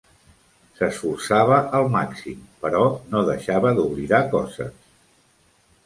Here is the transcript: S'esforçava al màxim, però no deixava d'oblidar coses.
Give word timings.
S'esforçava 0.79 1.59
al 1.81 1.91
màxim, 1.97 2.41
però 2.65 2.83
no 3.13 3.25
deixava 3.31 3.77
d'oblidar 3.81 4.27
coses. 4.37 4.77